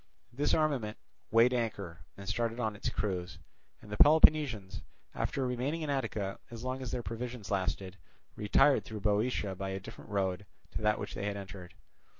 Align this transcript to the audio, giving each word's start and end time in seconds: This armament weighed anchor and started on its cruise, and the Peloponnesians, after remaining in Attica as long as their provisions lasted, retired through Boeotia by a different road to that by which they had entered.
This 0.33 0.55
armament 0.55 0.97
weighed 1.29 1.53
anchor 1.53 1.99
and 2.17 2.27
started 2.27 2.59
on 2.59 2.75
its 2.75 2.89
cruise, 2.89 3.37
and 3.83 3.91
the 3.91 3.97
Peloponnesians, 3.97 4.81
after 5.13 5.45
remaining 5.45 5.83
in 5.83 5.91
Attica 5.91 6.39
as 6.49 6.63
long 6.63 6.81
as 6.81 6.89
their 6.89 7.03
provisions 7.03 7.51
lasted, 7.51 7.97
retired 8.35 8.83
through 8.83 9.01
Boeotia 9.01 9.53
by 9.53 9.69
a 9.69 9.79
different 9.79 10.09
road 10.09 10.47
to 10.71 10.81
that 10.81 10.95
by 10.95 10.99
which 11.01 11.13
they 11.13 11.27
had 11.27 11.37
entered. 11.37 11.75